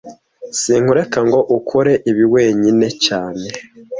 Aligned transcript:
Sinkureka 0.59 1.19
ngo 1.27 1.39
ukore 1.57 1.93
ibi 2.09 2.25
wenyine 2.33 2.87
cyane 3.05 3.47